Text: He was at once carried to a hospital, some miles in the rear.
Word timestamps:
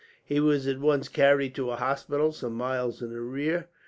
He 0.25 0.39
was 0.39 0.65
at 0.65 0.79
once 0.79 1.07
carried 1.09 1.53
to 1.53 1.69
a 1.69 1.75
hospital, 1.75 2.31
some 2.31 2.53
miles 2.53 3.03
in 3.03 3.11
the 3.11 3.21
rear. 3.21 3.67